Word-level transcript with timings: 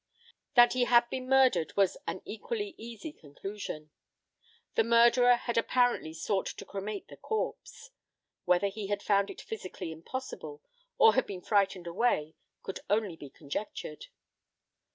That 0.55 0.73
he 0.73 0.85
had 0.85 1.07
been 1.11 1.29
murdered 1.29 1.77
was 1.77 1.95
an 2.07 2.23
equally 2.25 2.73
easy 2.75 3.13
conclusion. 3.13 3.91
The 4.73 4.83
murderer 4.83 5.35
had 5.35 5.59
apparently 5.59 6.11
sought 6.11 6.47
to 6.47 6.65
cremate 6.65 7.07
the 7.09 7.17
corpse. 7.17 7.91
Whether 8.45 8.69
he 8.69 8.87
had 8.87 9.03
found 9.03 9.29
it 9.29 9.41
physically 9.41 9.91
impossible, 9.91 10.63
or 10.97 11.13
had 11.13 11.27
been 11.27 11.43
frightened 11.43 11.85
away, 11.85 12.33
could 12.63 12.79
only 12.89 13.15
be 13.15 13.29
conjectured. 13.29 14.07